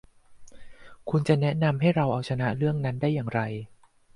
[1.09, 3.41] คุณจะแนะนำให้เราเอาชนะเรื่องนั้นได้อย่างไร